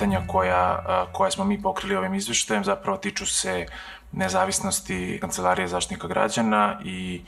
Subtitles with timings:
[0.00, 3.66] pitanja koja, koja smo mi pokrili ovim izveštajem zapravo tiču se
[4.12, 7.22] nezavisnosti Kancelarije zaštitnika građana i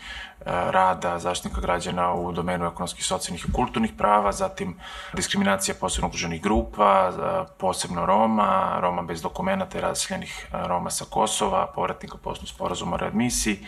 [0.46, 4.76] rada zaštitnika građana u domenu ekonomskih, socijalnih i kulturnih prava, zatim
[5.12, 7.12] diskriminacija posebno ugroženih grupa,
[7.58, 13.66] posebno Roma, Roma bez dokumenta i razseljenih Roma sa Kosova, povratnika poslu sporazuma o readmisiji,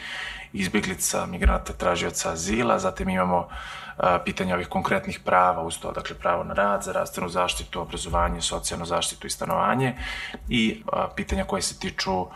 [0.55, 3.49] izbjeglica, migranata, tražioca azila, zatim imamo
[4.25, 9.27] pitanja ovih konkretnih prava uz to, dakle pravo na rad, zdravstvenu zaštitu, obrazovanje, socijalnu zaštitu
[9.27, 9.95] i stanovanje
[10.49, 10.83] i
[11.17, 12.27] pitanja koje se tiču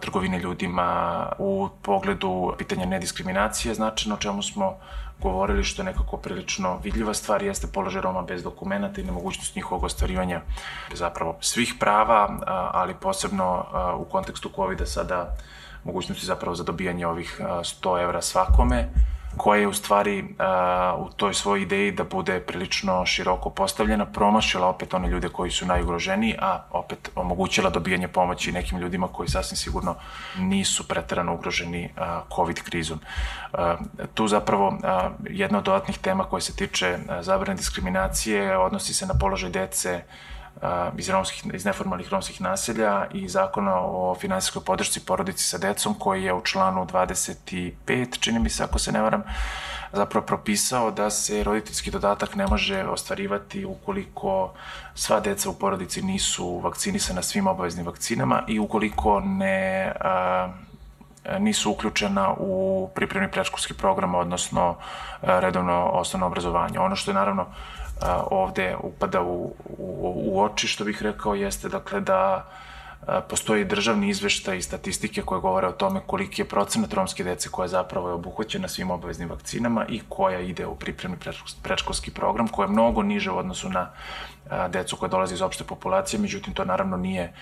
[0.00, 4.76] trgovine ljudima u pogledu pitanja nediskriminacije, značajno o čemu smo
[5.20, 9.84] govorili što je nekako prilično vidljiva stvar jeste položaj Roma bez dokumenta i nemogućnost njihovog
[9.84, 10.40] ostvarivanja
[10.94, 12.38] zapravo svih prava,
[12.72, 13.66] ali posebno
[13.98, 15.36] u kontekstu COVID-a sada
[15.84, 18.88] mogućnosti zapravo za dobijanje ovih 100 evra svakome
[19.36, 24.66] koja je u stvari uh, u toj svojoj ideji da bude prilično široko postavljena, promašila
[24.66, 29.56] opet one ljude koji su najugroženiji, a opet omogućila dobijanje pomoći nekim ljudima koji sasvim
[29.56, 29.94] sigurno
[30.38, 32.02] nisu preterano ugroženi uh,
[32.36, 33.00] COVID krizom.
[34.14, 34.78] Tu zapravo
[35.30, 40.02] jedna od dodatnih tema koja se tiče zabrane diskriminacije odnosi se na položaj dece
[40.98, 46.24] iz, romskih, iz neformalnih romskih naselja i zakona o finansijskoj podršci porodici sa decom koji
[46.24, 49.22] je u članu 25, čini mi se ako se ne varam,
[49.92, 54.52] zapravo propisao da se roditeljski dodatak ne može ostvarivati ukoliko
[54.94, 60.48] sva deca u porodici nisu vakcinisana svim obaveznim vakcinama i ukoliko ne a,
[61.38, 64.76] nisu uključena u pripremni predškolski program, odnosno
[65.22, 66.78] redovno osnovno obrazovanje.
[66.78, 67.46] Ono što je naravno
[68.30, 72.50] ovde upada u, u, u oči, što bih rekao, jeste dakle da
[73.28, 77.68] postoji državni izveštaj i statistike koje govore o tome koliki je procenat romske dece koja
[77.68, 81.16] zapravo je obuhvaćena svim obaveznim vakcinama i koja ide u pripremni
[81.62, 83.90] predškolski program, koja je mnogo niže u odnosu na
[84.68, 87.32] decu koja dolaze iz opšte populacije, međutim to naravno nije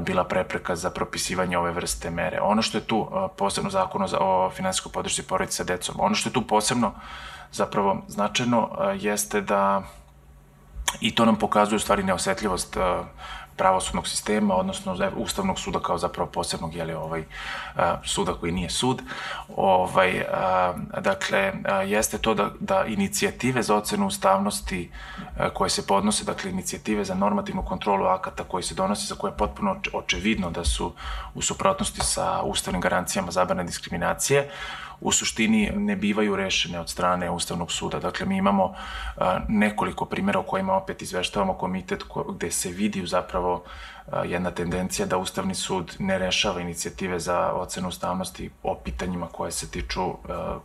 [0.00, 2.40] bila prepreka za propisivanje ove vrste mere.
[2.40, 6.32] Ono što je tu posebno zakon o finansijskoj podršci porodice sa decom, ono što je
[6.32, 6.92] tu posebno
[7.52, 8.70] zapravo značajno
[9.00, 9.82] jeste da
[11.00, 12.76] i to nam pokazuje u stvari neosetljivost
[13.56, 17.24] pravosudnog sistema, odnosno Ustavnog suda kao zapravo posebnog jeli, ovaj,
[18.04, 19.02] suda koji nije sud.
[19.56, 20.24] Ovaj,
[21.00, 21.52] dakle,
[21.86, 24.90] jeste to da, da inicijative za ocenu ustavnosti
[25.54, 29.36] koje se podnose, dakle, inicijative za normativnu kontrolu akata koji se donosi, za koje je
[29.36, 30.92] potpuno očevidno da su
[31.34, 34.50] u suprotnosti sa ustavnim garancijama zabrane diskriminacije,
[35.04, 37.98] u suštini ne bivaju rešene od strane Ustavnog suda.
[37.98, 38.74] Dakle, mi imamo
[39.48, 43.64] nekoliko primjera o kojima opet izveštavamo komitet ko, gde se vidi zapravo
[44.24, 49.70] jedna tendencija da Ustavni sud ne rešava inicijative za ocenu ustavnosti o pitanjima koje se
[49.70, 50.14] tiču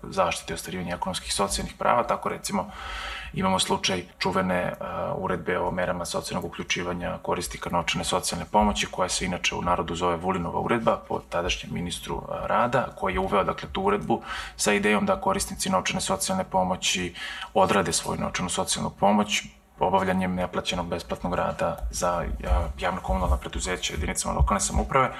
[0.03, 2.03] zaštite i ostvarivanja ekonomskih i socijalnih prava.
[2.03, 2.71] Tako recimo
[3.33, 9.25] Imamo slučaj čuvene uh, uredbe o merama socijalnog uključivanja koristika novčane socijalne pomoći, koja se
[9.25, 13.69] inače u narodu zove Vulinova uredba po tadašnjem ministru uh, rada, koji je uveo dakle
[13.71, 14.21] tu uredbu
[14.55, 17.13] sa idejom da korisnici novčane socijalne pomoći
[17.53, 19.43] odrade svoju novčanu socijalnu pomoć
[19.79, 22.25] obavljanjem neplaćenog besplatnog rada za
[22.79, 25.11] javno komunalna preduzeća jedinicama lokalne samuprave,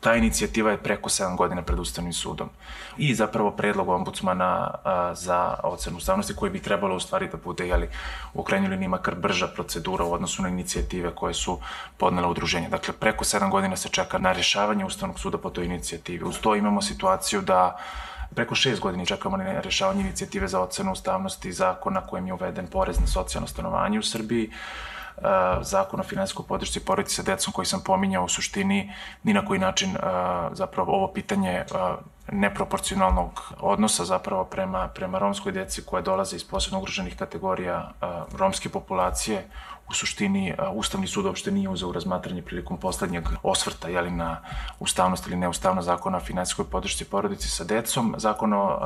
[0.00, 2.48] ta inicijativa je preko 7 godina pred Ustavnim sudom.
[2.96, 4.70] I zapravo predlog ombudsmana
[5.14, 7.88] za ocenu ustavnosti koji bi trebalo u stvari da bude jeli,
[8.34, 11.58] u krajnjoj liniji makar brža procedura u odnosu na inicijative koje su
[11.96, 12.68] podnela udruženja.
[12.68, 16.24] Dakle, preko 7 godina se čeka na rešavanje Ustavnog suda po toj inicijativi.
[16.24, 17.78] Uz to imamo situaciju da
[18.36, 23.00] preko šest godina čekamo na rešavanje inicijative za ocenu ustavnosti zakona kojim je uveden porez
[23.00, 24.50] na socijalno stanovanje u Srbiji,
[25.62, 28.92] zakon o finansijskoj podršci porodici sa decom koji sam pominjao u suštini
[29.22, 29.96] ni na koji način
[30.52, 31.64] zapravo ovo pitanje
[32.32, 37.92] neproporcionalnog odnosa zapravo prema, prema romskoj deci koja dolaze iz posebno ugroženih kategorija
[38.38, 39.48] romske populacije.
[39.88, 44.40] U suštini Ustavni sud uopšte nije uzeo razmatranje prilikom poslednjeg osvrta jeli, na
[44.80, 48.78] ustavnost ili neustavnost zakona o finansijskoj podršci porodici sa decom, zakon o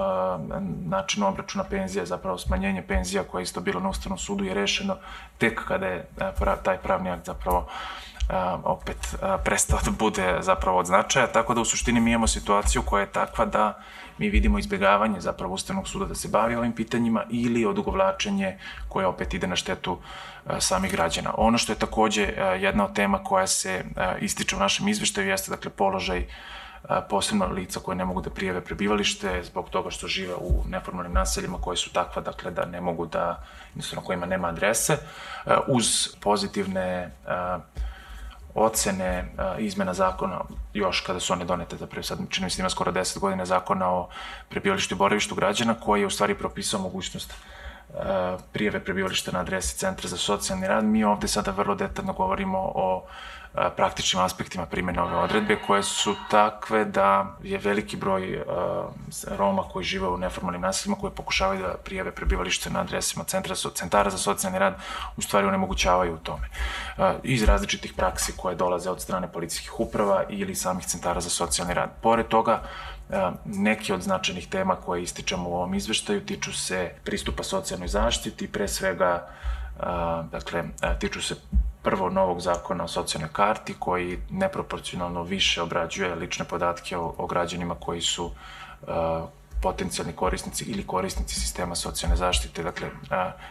[0.84, 4.96] načinu obračuna penzija, zapravo smanjenje penzija koje je isto bilo na Ustavnom sudu je rešeno
[5.38, 6.08] tek kada je
[6.62, 7.68] taj pravni akt zapravo
[8.64, 9.14] opet
[9.44, 13.12] prestao da bude zapravo od značaja, tako da u suštini mi imamo situaciju koja je
[13.12, 13.82] takva da
[14.18, 18.58] mi vidimo izbjegavanje zapravo Ustavnog suda da se bavi ovim pitanjima ili odugovlačenje
[18.88, 19.98] koje opet ide na štetu
[20.58, 21.34] samih građana.
[21.36, 22.22] Ono što je takođe
[22.60, 23.84] jedna od tema koja se
[24.20, 26.26] ističe u našem izveštaju jeste dakle položaj
[27.08, 31.58] posebno lica koje ne mogu da prijave prebivalište zbog toga što žive u neformalnim naseljima
[31.60, 34.96] koje su takva dakle da ne mogu da jednostavno kojima nema adrese
[35.68, 37.10] uz pozitivne
[38.54, 39.24] ocene
[39.58, 40.40] izmena zakona,
[40.74, 43.46] još kada su one donete, zapravo sad čini mi se da ima skoro 10 godina
[43.46, 44.08] zakona o
[44.48, 47.34] prebivalištu i boravištu građana, koji je u stvari propisao mogućnost
[48.52, 50.84] prijeve prebivališta na adresi Centra za socijalni rad.
[50.84, 53.04] Mi ovde sada vrlo detaljno govorimo o
[53.76, 58.44] praktičnim aspektima primjene ove odredbe koje su takve da je veliki broj
[59.38, 64.10] Roma koji žive u neformalnim naseljima koji pokušavaju da prijave prebivalište na adresima centra, centara
[64.10, 64.74] za socijalni rad
[65.16, 66.48] u stvari onemogućavaju u tome.
[67.22, 71.90] Iz različitih praksi koje dolaze od strane policijskih uprava ili samih centara za socijalni rad.
[72.02, 72.62] Pored toga,
[73.44, 78.68] Neki od značajnih tema koje ističemo u ovom izveštaju tiču se pristupa socijalnoj zaštiti, pre
[78.68, 79.28] svega
[80.32, 80.64] dakle,
[80.98, 81.34] tiču se
[81.82, 87.74] prvo novog zakona o socijalnoj karti koji neproporcionalno više obrađuje lične podatke o, o građanima
[87.74, 88.30] koji su
[89.62, 92.88] potencijalni korisnici ili korisnici sistema socijalne zaštite, dakle,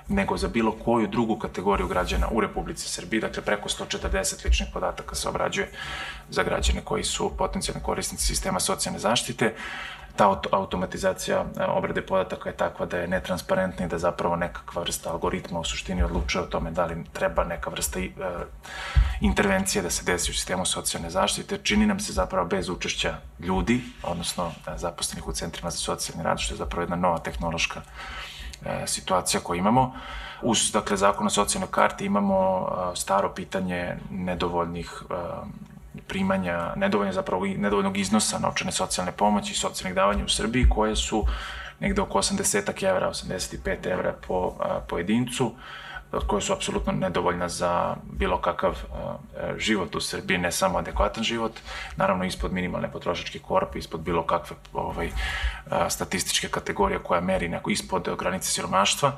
[0.08, 5.16] nego za bilo koju drugu kategoriju građana u Republici Srbiji, dakle, preko 140 ličnih podataka
[5.16, 5.72] se obrađuje
[6.30, 9.54] za građane koji su potencijalni korisnici sistema socijalne zaštite
[10.19, 15.12] ta automatizacija e, obrade podataka je takva da je netransparentna i da zapravo nekakva vrsta
[15.12, 18.10] algoritma u suštini odlučuje o tome da li treba neka vrsta e,
[19.21, 21.57] intervencije da se desi u sistemu socijalne zaštite.
[21.63, 26.39] Čini nam se zapravo bez učešća ljudi, odnosno e, zaposlenih u centrima za socijalni rad,
[26.39, 27.81] što je zapravo jedna nova tehnološka
[28.86, 29.94] situacija koju imamo.
[30.42, 35.04] Uz, dakle, zakon o socijalnoj karti imamo staro pitanje nedovoljnih
[36.10, 41.26] primanja, nedovoljno zapravo nedovoljnog iznosa novčane socijalne pomoći i socijalnih davanja u Srbiji koje su
[41.80, 45.52] negde oko 80 evra, 85 evra po a, pojedincu
[46.28, 48.98] koje su apsolutno nedovoljna za bilo kakav uh,
[49.58, 51.52] život u Srbiji, ne samo adekvatan život,
[51.96, 57.70] naravno ispod minimalne potrošačke korpe, ispod bilo kakve ovaj, uh, statističke kategorije koja meri neko
[57.70, 59.12] ispod granice siromaštva.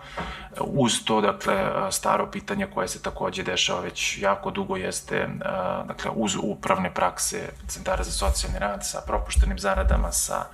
[0.60, 6.12] Uz to, dakle, staro pitanje koje se takođe dešava već jako dugo jeste, uh, dakle,
[6.16, 10.46] uz upravne prakse centara za socijalni rad sa propuštenim zaradama, sa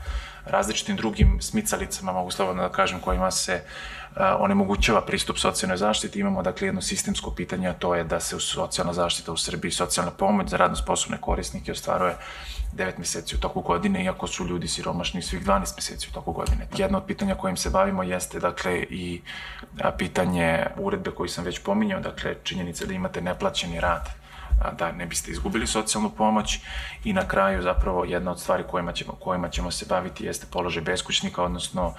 [0.49, 3.61] različitim drugim smicalicama, mogu slobodno da kažem, kojima se
[4.39, 6.19] onemogućava pristup socijalnoj zaštiti.
[6.19, 9.71] Imamo dakle jedno sistemsko pitanje, a to je da se u socijalna zaštita u Srbiji,
[9.71, 12.15] socijalna pomoć za radno sposobne korisnike ostvaruje
[12.75, 16.67] 9 meseci u toku godine, iako su ljudi siromašni svih 12 meseci u toku godine.
[16.77, 19.21] Jedno od pitanja kojim se bavimo jeste dakle i
[19.97, 24.09] pitanje uredbe koju sam već pominjao, dakle činjenica da imate neplaćeni rad
[24.77, 26.59] da ne biste izgubili socijalnu pomoć.
[27.03, 30.83] I na kraju zapravo jedna od stvari kojima ćemo, kojima ćemo se baviti jeste položaj
[30.83, 31.93] beskućnika, odnosno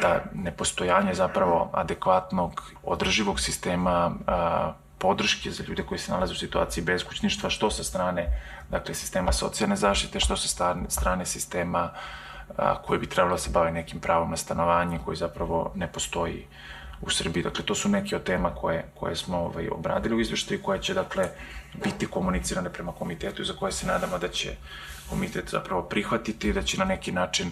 [0.00, 6.84] da nepostojanje zapravo adekvatnog održivog sistema a, podrške za ljude koji se nalaze u situaciji
[6.84, 11.90] beskućništva, što sa strane dakle, sistema socijalne zaštite, što sa strane sistema
[12.56, 16.46] a, koji bi trebalo da se bave nekim pravom na stanovanje, koji zapravo ne postoji
[17.02, 17.42] u Srbiji.
[17.42, 20.94] Dakle, to su neke od tema koje, koje smo ovaj, obradili u izveštaju, koje će,
[20.94, 21.28] dakle,
[21.84, 24.56] biti komunicirane prema komitetu i za koje se nadamo da će
[25.10, 27.50] komitet zapravo prihvatiti i da će na neki način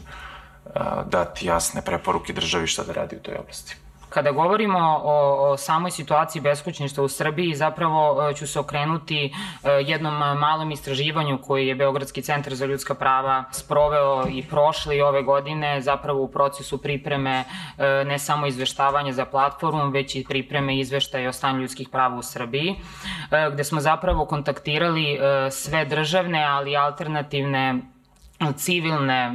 [0.75, 3.77] a, dati jasne preporuke državi šta da radi u toj oblasti.
[4.11, 9.33] Kada govorimo o, o samoj situaciji beskućništva u Srbiji, zapravo e, ću se okrenuti e,
[9.71, 15.23] jednom malom istraživanju koji je Beogradski centar za ljudska prava sproveo i prošle i ove
[15.23, 17.45] godine, zapravo u procesu pripreme
[17.79, 22.23] e, ne samo izveštavanja za platformu, već i pripreme izveštaja o stanju ljudskih prava u
[22.23, 22.77] Srbiji,
[23.53, 25.19] gde smo zapravo kontaktirali
[25.51, 27.81] sve državne, ali alternativne
[28.57, 29.33] civilne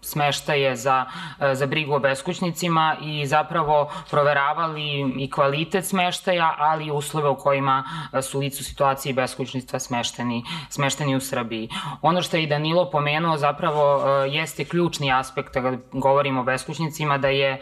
[0.00, 1.04] smeštaje za,
[1.40, 7.36] e, za brigu o beskućnicima i zapravo proveravali i kvalitet smeštaja, ali i uslove u
[7.36, 11.68] kojima e, su licu situaciji beskućnictva smešteni, smešteni u Srbiji.
[12.02, 17.18] Ono što je i Danilo pomenuo zapravo e, jeste ključni aspekt kada govorimo o beskućnicima,
[17.18, 17.60] da je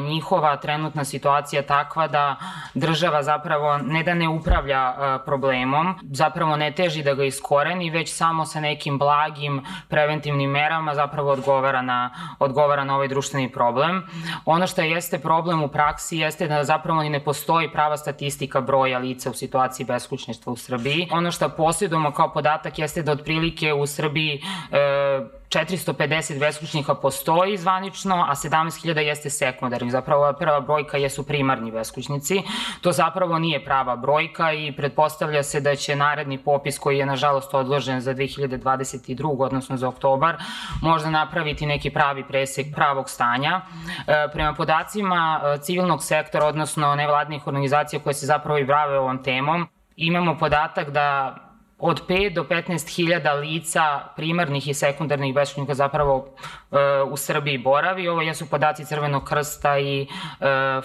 [0.00, 2.36] njihova trenutna situacija takva da
[2.74, 4.94] država zapravo ne da ne upravlja
[5.26, 11.30] problemom, zapravo ne teži da ga iskoreni, već samo sa nekim blagim preventivnim merama zapravo
[11.30, 14.02] odgovara odgovara na, odgovara na ovaj društveni problem.
[14.44, 18.98] Ono što jeste problem u praksi jeste da zapravo ni ne postoji prava statistika broja
[18.98, 21.08] lica u situaciji beskućništva u Srbiji.
[21.12, 24.40] Ono što posjedujemo kao podatak jeste da otprilike u Srbiji
[24.72, 29.90] e, 450 beskućnika postoji zvanično, a 17.000 jeste sekundarni.
[29.90, 32.42] Zapravo prva brojka jesu primarni beskućnici.
[32.80, 37.54] To zapravo nije prava brojka i pretpostavlja se da će naredni popis koji je nažalost
[37.54, 39.36] odložen za 2022.
[39.38, 40.36] odnosno za oktobar
[40.82, 43.60] možda napraviti neki pravi presek pravog stanja.
[44.06, 49.22] E, prema podacima e, civilnog sektora, odnosno nevladnih organizacija koje se zapravo i brave ovom
[49.22, 51.36] temom, imamo podatak da
[51.78, 56.26] od 5 do 15 hiljada lica primarnih i sekundarnih beskućnika zapravo
[56.72, 56.76] e,
[57.10, 58.08] u Srbiji boravi.
[58.08, 60.06] Ovo jesu podaci Crvenog krsta i e,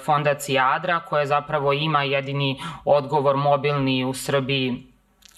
[0.05, 4.92] fondacije Adra, koja zapravo ima jedini odgovor mobilni u Srbiji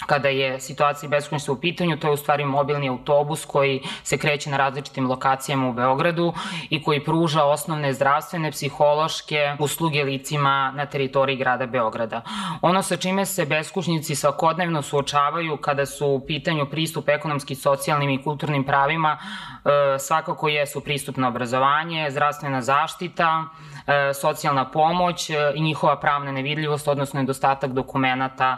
[0.06, 4.50] kada je situacija beskućništva u pitanju, to je u stvari mobilni autobus koji se kreće
[4.50, 6.34] na različitim lokacijama u Beogradu
[6.70, 12.22] i koji pruža osnovne zdravstvene, psihološke usluge licima na teritoriji grada Beograda.
[12.62, 18.24] Ono sa čime se beskućnici svakodnevno suočavaju kada su u pitanju pristup ekonomski, socijalnim i
[18.24, 19.18] kulturnim pravima,
[19.66, 23.46] e, svakako jesu pristup na obrazovanje, zdravstvena zaštita,
[23.88, 28.58] e, socijalna pomoć e, i njihova pravna nevidljivost, odnosno nedostatak dokumenta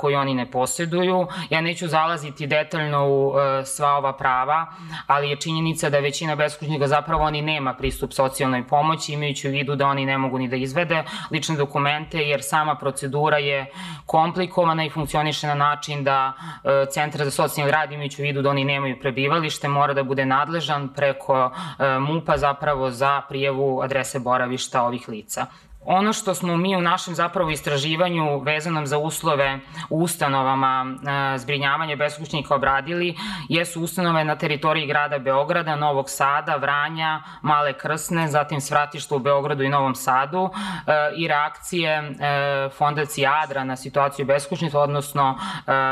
[0.00, 1.26] koji oni ne posluju posjeduju.
[1.50, 4.66] Ja neću zalaziti detaljno u e, sva ova prava,
[5.06, 9.76] ali je činjenica da većina beskućnika zapravo oni nema pristup socijalnoj pomoći, imajući u vidu
[9.76, 13.66] da oni ne mogu ni da izvede lične dokumente, jer sama procedura je
[14.06, 18.50] komplikovana i funkcioniše na način da e, Centar za socijalni rad, imajući u vidu da
[18.50, 24.82] oni nemaju prebivalište, mora da bude nadležan preko e, MUPA zapravo za prijevu adrese boravišta
[24.82, 25.46] ovih lica.
[25.86, 29.58] Ono što smo mi u našem zapravo istraživanju vezanom za uslove
[29.90, 30.86] u ustanovama
[31.34, 33.16] e, zbrinjavanja beskućnika obradili
[33.48, 39.62] jesu ustanove na teritoriji grada Beograda, Novog Sada, Vranja, Male Krsne, zatim svratište u Beogradu
[39.62, 40.50] i Novom Sadu
[40.86, 45.38] e, i reakcije e, fondacije Adra na situaciju beskućnika, odnosno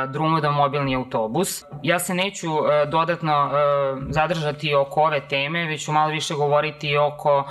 [0.09, 1.65] Drumuda mobilni autobus.
[1.83, 2.49] Ja se neću
[2.89, 3.51] dodatno
[4.09, 7.45] zadržati oko ove teme, već ću malo više govoriti oko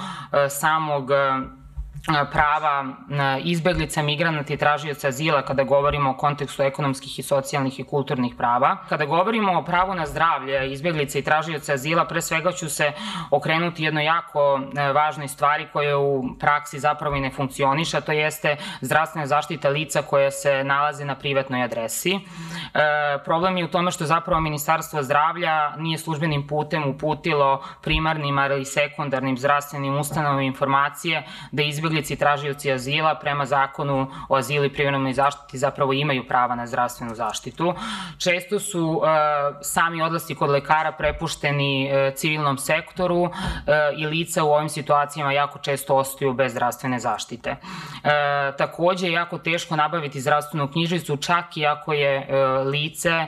[0.49, 1.09] samog
[2.31, 2.85] prava
[3.43, 8.77] izbeglica, migranata i tražioca azila kada govorimo o kontekstu ekonomskih i socijalnih i kulturnih prava.
[8.89, 12.91] Kada govorimo o pravu na zdravlje izbeglica i tražioca azila, pre svega ću se
[13.31, 18.55] okrenuti jednoj jako e, važnoj stvari koja u praksi zapravo i ne funkcioniša, to jeste
[18.81, 22.15] zdravstvena zaštita lica koja se nalaze na privatnoj adresi.
[22.15, 22.19] E,
[23.25, 28.65] problem je u tome što zapravo Ministarstvo zdravlja nije službenim putem uputilo primarnim ali i
[28.65, 34.73] sekundarnim zdravstvenim ustanovima informacije da izbeglica izbeglici i tražioci azila prema zakonu o azilu i
[34.73, 37.73] privremenoj zaštiti zapravo imaju prava na zdravstvenu zaštitu.
[38.17, 39.03] Često su uh,
[39.61, 43.31] sami odlasti kod lekara prepušteni uh, civilnom sektoru uh,
[43.97, 47.55] i lica u ovim situacijama jako često ostaju bez zdravstvene zaštite.
[48.57, 52.27] Takođe je jako teško nabaviti zdravstvenu knjižicu čak i ako je
[52.65, 53.27] lice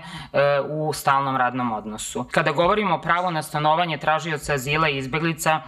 [0.69, 2.25] u stalnom radnom odnosu.
[2.31, 5.61] Kada govorimo o pravo na stanovanje tražioca azila i izbeglica,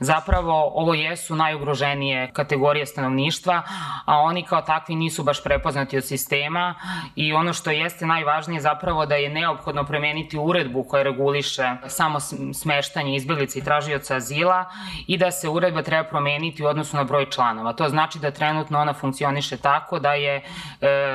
[0.00, 3.62] zapravo ovo jesu najugroženije kategorije stanovništva,
[4.04, 6.74] a oni kao takvi nisu baš prepoznati od sistema
[7.16, 12.20] i ono što jeste najvažnije zapravo da je neophodno premeniti uredbu koja reguliše samo
[12.54, 14.64] smeštanje izbjeglica i tražioca azila
[15.06, 17.72] i da se uredba treba promeniti u odnosu na broj članova.
[17.72, 20.42] To znači da trenutno ona funkcioniše tako da je e,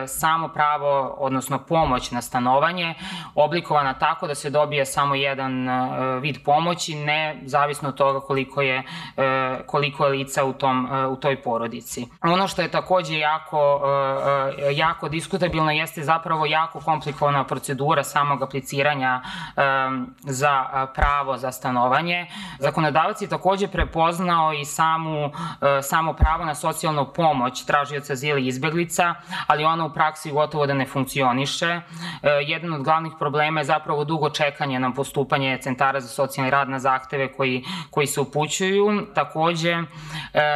[0.07, 2.93] samo pravo, odnosno pomoć na stanovanje
[3.35, 8.61] oblikovana tako da se dobije samo jedan e, vid pomoći, ne zavisno od toga koliko
[8.61, 8.83] je,
[9.17, 12.07] e, koliko je lica u tom, e, toj porodici.
[12.21, 13.81] Ono što je takođe jako,
[14.59, 19.61] e, e, jako diskutabilno jeste zapravo jako komplikovana procedura samog apliciranja e,
[20.19, 22.27] za pravo za stanovanje.
[22.59, 25.31] Zakonodavac je takođe prepoznao i samu,
[25.81, 29.15] samo pravo na socijalnu pomoć tražioca azila izbeglica,
[29.47, 31.81] ali ona u praksi gotovo da ne funkcioniše.
[32.45, 36.79] Jedan od glavnih problema je zapravo dugo čekanje na postupanje centara za socijalni rad na
[36.79, 39.07] zahteve koji, koji se upućuju.
[39.15, 39.75] Takođe,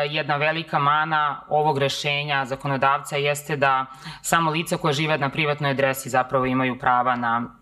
[0.09, 0.48] jedna velika
[0.79, 3.85] mana ovog rešenja zakonodavca jeste da
[4.21, 7.58] samo lica koja žive na privatnoj adresi zapravo imaju prava na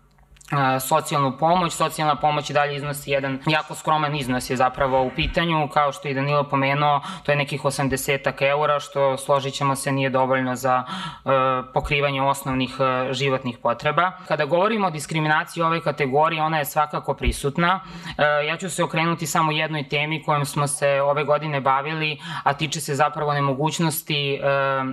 [0.80, 1.72] socijalnu pomoć.
[1.72, 6.08] Socijalna pomoć i dalje iznosi jedan jako skroman iznos je zapravo u pitanju, kao što
[6.08, 10.84] i Danilo pomenuo, to je nekih 80 eura, što složit ćemo se nije dovoljno za
[10.86, 11.32] uh,
[11.74, 14.12] pokrivanje osnovnih uh, životnih potreba.
[14.28, 17.80] Kada govorimo o diskriminaciji ove kategorije, ona je svakako prisutna.
[17.84, 22.52] Uh, ja ću se okrenuti samo jednoj temi kojom smo se ove godine bavili, a
[22.52, 24.40] tiče se zapravo nemogućnosti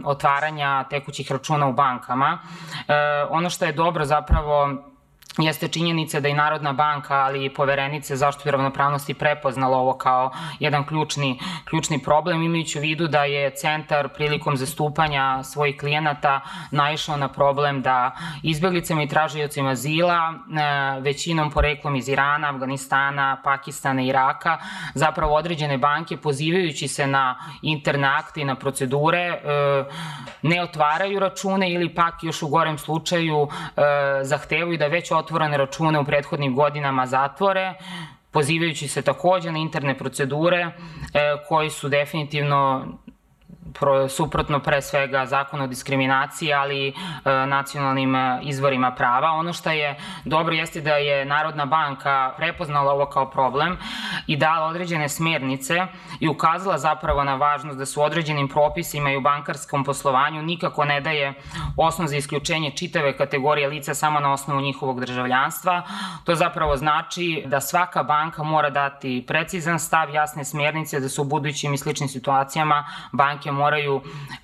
[0.05, 2.39] otvaranja tekućih računa u bankama.
[3.29, 4.69] Ono što je dobro zapravo
[5.37, 10.85] jeste činjenica da i Narodna banka, ali i poverenice zaštitu ravnopravnosti prepoznala ovo kao jedan
[10.85, 11.39] ključni,
[11.69, 17.81] ključni problem, imajući u vidu da je centar prilikom zastupanja svojih klijenata naišao na problem
[17.81, 18.11] da
[18.43, 24.57] izbjeglicama i tražiocima azila, e, većinom poreklom iz Irana, Afganistana, Pakistana i Iraka,
[24.93, 29.39] zapravo određene banke pozivajući se na interne akte i na procedure e,
[30.41, 33.81] ne otvaraju račune ili pak još u gorem slučaju e,
[34.23, 37.73] zahtevaju da već otvorene račune u prethodnim godinama zatvore,
[38.31, 40.71] pozivajući se takođe na interne procedure e,
[41.47, 42.85] koji su definitivno
[43.79, 46.93] pro, suprotno pre svega zakon o diskriminaciji, ali e,
[47.47, 49.31] nacionalnim e, izvorima prava.
[49.31, 53.77] Ono što je dobro jeste da je Narodna banka prepoznala ovo kao problem
[54.27, 55.87] i dala određene smernice
[56.19, 61.01] i ukazala zapravo na važnost da su određenim propisima i u bankarskom poslovanju nikako ne
[61.01, 61.33] daje
[61.77, 65.81] osnov za isključenje čitave kategorije lica samo na osnovu njihovog državljanstva.
[66.23, 71.25] To zapravo znači da svaka banka mora dati precizan stav, jasne smernice da su u
[71.25, 73.64] budućim i sličnim situacijama banke moraju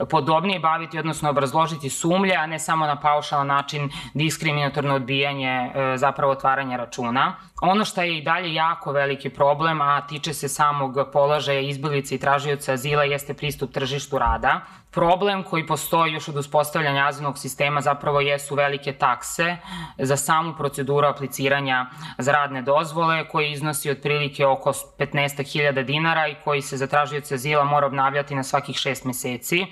[0.10, 6.32] podobnije baviti, odnosno obrazložiti sumlje, a ne samo na paušalan način diskriminatorno odbijanje e, zapravo
[6.32, 7.36] otvaranja računa.
[7.62, 12.20] Ono što je i dalje jako veliki problem, a tiče se samog položaja izbilice i
[12.20, 14.62] tražioca azila, jeste pristup tržištu rada.
[14.92, 19.58] Problem koji postoji još od uspostavljanja azilnog sistema zapravo jesu velike takse
[19.98, 21.86] za samu proceduru apliciranja
[22.18, 27.64] za radne dozvole koji iznosi otprilike oko 15.000 dinara i koji se za tražioce azila
[27.64, 29.62] mora obnavljati na svakih šest meseci.
[29.62, 29.68] E,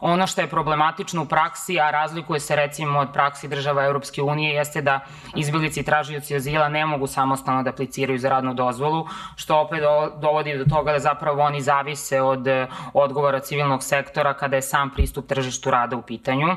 [0.00, 4.54] Ono što je problematično u praksi, a razlikuje se recimo od praksi država Europske unije,
[4.54, 5.00] jeste da
[5.36, 9.80] izbilici i tražioci azila ne mogu samostalno da apliciraju za radnu dozvolu, što opet
[10.20, 12.46] dovodi do toga da zapravo oni zavise od
[12.94, 16.48] odgovora civilnog sektora kada je sam pristup tržištu rada u pitanju.
[16.48, 16.56] E,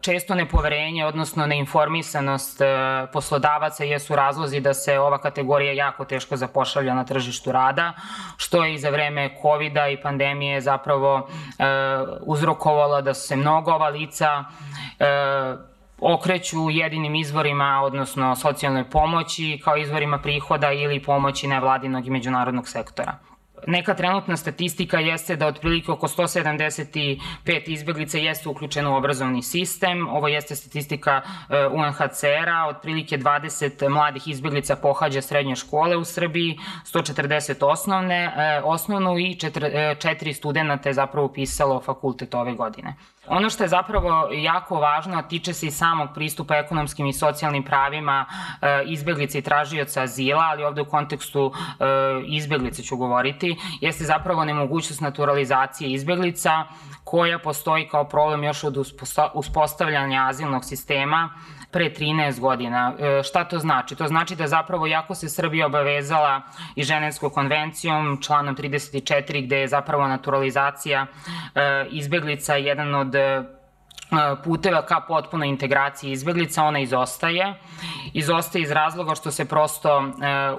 [0.00, 2.66] često nepoverenje, odnosno neinformisanost e,
[3.12, 7.92] poslodavaca jesu razlozi da se ova kategorija jako teško zapošljavlja na tržištu rada,
[8.36, 13.88] što je i za vreme covid i pandemije zapravo e, uzrokovala da se mnogo ova
[13.88, 14.44] lica
[14.98, 15.06] e,
[16.00, 23.18] okreću jedinim izvorima, odnosno socijalnoj pomoći, kao izvorima prihoda ili pomoći nevladinog i međunarodnog sektora.
[23.66, 27.18] Neka trenutna statistika jeste da otprilike oko 175
[27.66, 30.08] izbjeglica jeste uključeno u obrazovni sistem.
[30.08, 32.66] Ovo jeste statistika e, UNHCR-a.
[32.68, 40.30] Otprilike 20 mladih izbjeglica pohađa srednje škole u Srbiji, 140 osnovne, e, osnovnu i 4
[40.30, 42.94] e, studenta je zapravo upisalo fakultet ove godine.
[43.28, 47.62] Ono što je zapravo jako važno, a tiče se i samog pristupa ekonomskim i socijalnim
[47.62, 48.26] pravima
[48.62, 51.84] e, izbjeglice i tražioca azila, ali ovde u kontekstu e,
[52.26, 56.64] izbjeglice ću govoriti, jeste zapravo nemogućnost naturalizacije izbjeglica
[57.04, 58.76] koja postoji kao problem još od
[59.34, 61.30] uspostavljanja azilnog sistema
[61.76, 62.92] pre 13 godina.
[62.98, 63.96] E, šta to znači?
[63.96, 66.42] To znači da zapravo, jako se Srbija obavezala
[66.74, 71.06] i Ženevskom konvencijom, članom 34, gde je zapravo naturalizacija
[71.54, 73.42] e, izbeglica jedan od e,
[74.44, 77.54] puteva ka potpunoj integraciji izbeglica, ona izostaje.
[78.12, 80.04] Izostaje iz razloga što se prosto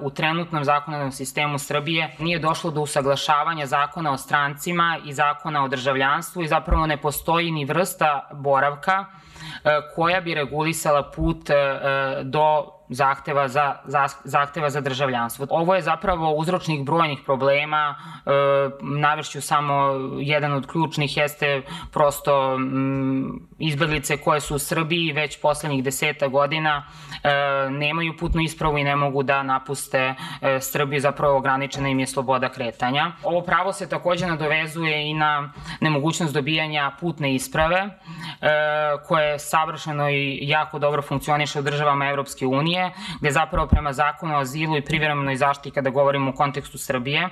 [0.02, 5.68] u trenutnom zakonodavnom sistemu Srbije nije došlo do usaglašavanja zakona o strancima i zakona o
[5.68, 9.06] državljanstvu i zapravo ne postoji ni vrsta boravka
[9.96, 11.50] koja bi regulisala put
[12.24, 15.48] do zahteva za, za, zahteva za državljanstvo.
[15.50, 18.32] Ovo je zapravo uzročnik brojnih problema, e,
[18.82, 19.74] navršću samo
[20.20, 26.86] jedan od ključnih jeste prosto m, izbeglice koje su u Srbiji već poslednjih deseta godina
[27.24, 32.08] e, nemaju putnu ispravu i ne mogu da napuste e, Srbiju, zapravo ograničena im je
[32.08, 33.12] sloboda kretanja.
[33.24, 37.90] Ovo pravo se takođe nadovezuje i na nemogućnost dobijanja putne isprave, e,
[39.08, 44.36] koje savršeno i jako dobro funkcioniše u državama Evropske unije, unije, gde zapravo prema zakonu
[44.36, 47.30] o azilu i privremenoj zaštiti, kada govorimo u kontekstu Srbije, e,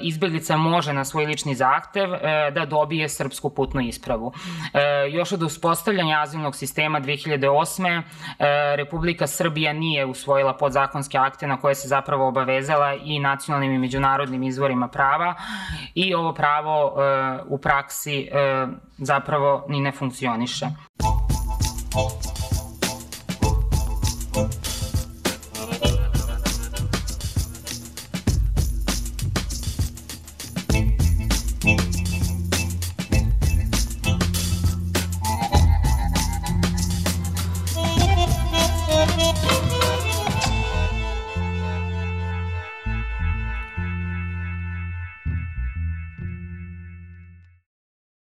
[0.00, 4.32] izbjeglica može na svoj lični zahtev e, da dobije srpsku putnu ispravu.
[4.74, 8.02] E, još od uspostavljanja azilnog sistema 2008.
[8.76, 14.42] Republika Srbija nije usvojila podzakonske akte na koje se zapravo obavezala i nacionalnim i međunarodnim
[14.42, 15.34] izvorima prava
[15.94, 16.96] i ovo pravo
[17.46, 18.28] u praksi
[18.98, 20.66] zapravo ni ne funkcioniše.